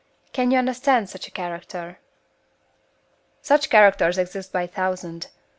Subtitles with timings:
[0.33, 1.99] Can you understand such a character?"
[3.43, 5.27] "Such characters exist by thousands.